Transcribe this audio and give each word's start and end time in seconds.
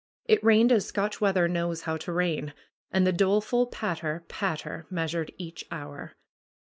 It 0.25 0.43
rained 0.43 0.71
as 0.71 0.87
Scotch 0.87 1.21
weather 1.21 1.47
knows 1.47 1.83
how 1.83 1.95
to 1.97 2.11
rain. 2.11 2.55
And 2.91 3.05
the 3.05 3.13
doleful 3.13 3.67
patter, 3.67 4.23
patter 4.29 4.87
measured 4.89 5.31
each 5.37 5.63
hour. 5.69 6.15